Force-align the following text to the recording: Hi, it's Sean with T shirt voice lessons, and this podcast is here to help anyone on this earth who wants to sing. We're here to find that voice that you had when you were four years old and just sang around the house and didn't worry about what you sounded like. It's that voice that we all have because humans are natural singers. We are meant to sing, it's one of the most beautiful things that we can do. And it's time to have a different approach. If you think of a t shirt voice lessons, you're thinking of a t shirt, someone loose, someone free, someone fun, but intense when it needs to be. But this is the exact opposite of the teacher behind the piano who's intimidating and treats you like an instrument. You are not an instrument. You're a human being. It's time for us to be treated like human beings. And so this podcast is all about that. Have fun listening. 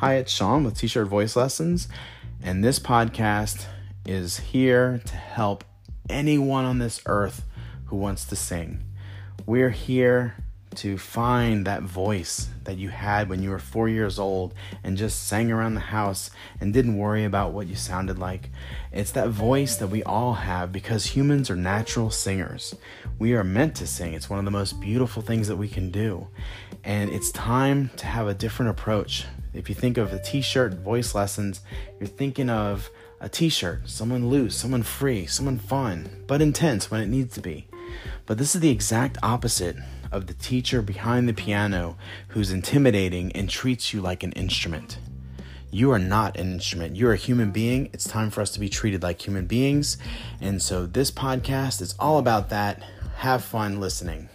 Hi, 0.00 0.16
it's 0.16 0.30
Sean 0.30 0.62
with 0.62 0.76
T 0.76 0.88
shirt 0.88 1.08
voice 1.08 1.36
lessons, 1.36 1.88
and 2.42 2.62
this 2.62 2.78
podcast 2.78 3.64
is 4.04 4.36
here 4.36 5.00
to 5.06 5.16
help 5.16 5.64
anyone 6.10 6.66
on 6.66 6.78
this 6.78 7.00
earth 7.06 7.46
who 7.86 7.96
wants 7.96 8.26
to 8.26 8.36
sing. 8.36 8.84
We're 9.46 9.70
here 9.70 10.36
to 10.76 10.98
find 10.98 11.66
that 11.66 11.82
voice 11.82 12.48
that 12.64 12.76
you 12.76 12.88
had 12.88 13.28
when 13.28 13.42
you 13.42 13.50
were 13.50 13.58
four 13.58 13.88
years 13.88 14.18
old 14.18 14.54
and 14.84 14.96
just 14.96 15.26
sang 15.26 15.50
around 15.50 15.74
the 15.74 15.80
house 15.80 16.30
and 16.60 16.72
didn't 16.72 16.96
worry 16.96 17.24
about 17.24 17.52
what 17.52 17.66
you 17.66 17.74
sounded 17.74 18.18
like. 18.18 18.50
It's 18.92 19.10
that 19.12 19.28
voice 19.28 19.76
that 19.76 19.88
we 19.88 20.02
all 20.02 20.34
have 20.34 20.72
because 20.72 21.06
humans 21.06 21.50
are 21.50 21.56
natural 21.56 22.10
singers. 22.10 22.74
We 23.18 23.34
are 23.34 23.44
meant 23.44 23.74
to 23.76 23.86
sing, 23.86 24.14
it's 24.14 24.30
one 24.30 24.38
of 24.38 24.44
the 24.44 24.50
most 24.50 24.80
beautiful 24.80 25.22
things 25.22 25.48
that 25.48 25.56
we 25.56 25.68
can 25.68 25.90
do. 25.90 26.28
And 26.84 27.10
it's 27.10 27.30
time 27.30 27.90
to 27.96 28.06
have 28.06 28.28
a 28.28 28.34
different 28.34 28.70
approach. 28.70 29.24
If 29.52 29.68
you 29.68 29.74
think 29.74 29.96
of 29.96 30.12
a 30.12 30.22
t 30.22 30.40
shirt 30.40 30.74
voice 30.74 31.14
lessons, 31.14 31.60
you're 31.98 32.06
thinking 32.06 32.50
of 32.50 32.90
a 33.20 33.28
t 33.28 33.48
shirt, 33.48 33.88
someone 33.88 34.28
loose, 34.28 34.54
someone 34.54 34.82
free, 34.82 35.26
someone 35.26 35.58
fun, 35.58 36.24
but 36.26 36.42
intense 36.42 36.90
when 36.90 37.00
it 37.00 37.08
needs 37.08 37.34
to 37.34 37.40
be. 37.40 37.66
But 38.26 38.38
this 38.38 38.54
is 38.54 38.60
the 38.60 38.70
exact 38.70 39.18
opposite 39.22 39.76
of 40.10 40.26
the 40.26 40.34
teacher 40.34 40.82
behind 40.82 41.28
the 41.28 41.34
piano 41.34 41.96
who's 42.28 42.50
intimidating 42.50 43.32
and 43.32 43.48
treats 43.48 43.92
you 43.92 44.00
like 44.00 44.22
an 44.22 44.32
instrument. 44.32 44.98
You 45.70 45.90
are 45.90 45.98
not 45.98 46.36
an 46.36 46.52
instrument. 46.52 46.96
You're 46.96 47.12
a 47.12 47.16
human 47.16 47.50
being. 47.50 47.90
It's 47.92 48.08
time 48.08 48.30
for 48.30 48.40
us 48.40 48.50
to 48.52 48.60
be 48.60 48.68
treated 48.68 49.02
like 49.02 49.26
human 49.26 49.46
beings. 49.46 49.98
And 50.40 50.62
so 50.62 50.86
this 50.86 51.10
podcast 51.10 51.80
is 51.82 51.94
all 51.98 52.18
about 52.18 52.50
that. 52.50 52.82
Have 53.16 53.44
fun 53.44 53.80
listening. 53.80 54.28